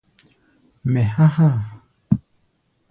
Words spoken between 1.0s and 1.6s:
há̧ há̧ a̧.